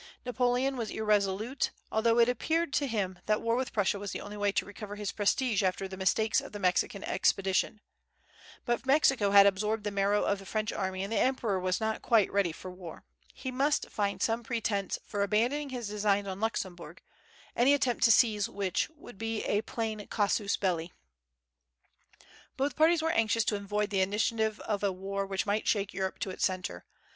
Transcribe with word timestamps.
Napoleon 0.25 0.77
was 0.77 0.89
irresolute, 0.89 1.69
although 1.91 2.17
it 2.17 2.27
appeared 2.27 2.73
to 2.73 2.87
him 2.87 3.19
that 3.27 3.39
war 3.39 3.55
with 3.55 3.71
Prussia 3.71 3.99
was 3.99 4.11
the 4.11 4.19
only 4.19 4.35
way 4.35 4.51
to 4.51 4.65
recover 4.65 4.95
his 4.95 5.11
prestige 5.11 5.61
after 5.61 5.87
the 5.87 5.95
mistakes 5.95 6.41
of 6.41 6.53
the 6.53 6.59
Mexican 6.59 7.03
expedition. 7.03 7.81
But 8.65 8.87
Mexico 8.87 9.29
had 9.29 9.45
absorbed 9.45 9.83
the 9.83 9.91
marrow 9.91 10.23
of 10.23 10.39
the 10.39 10.45
French 10.47 10.71
army, 10.73 11.03
and 11.03 11.13
the 11.13 11.19
emperor 11.19 11.59
was 11.59 11.79
not 11.79 12.01
quite 12.01 12.31
ready 12.33 12.51
for 12.51 12.71
war. 12.71 13.03
He 13.31 13.51
must 13.51 13.91
find 13.91 14.23
some 14.23 14.41
pretence 14.41 14.97
for 15.05 15.21
abandoning 15.21 15.69
his 15.69 15.89
designs 15.89 16.27
on 16.27 16.39
Luxemburg, 16.39 17.03
any 17.55 17.75
attempt 17.75 18.03
to 18.05 18.11
seize 18.11 18.49
which 18.49 18.89
would 18.95 19.19
be 19.19 19.43
a 19.43 19.61
plain 19.61 20.07
casus 20.07 20.57
belli. 20.57 20.91
Both 22.57 22.75
parties 22.75 23.03
were 23.03 23.11
anxious 23.11 23.43
to 23.43 23.55
avoid 23.55 23.91
the 23.91 24.01
initiative 24.01 24.59
of 24.61 24.81
a 24.83 24.91
war 24.91 25.27
which 25.27 25.45
might 25.45 25.67
shake 25.67 25.93
Europe 25.93 26.17
to 26.21 26.31
its 26.31 26.43
centre. 26.43 26.85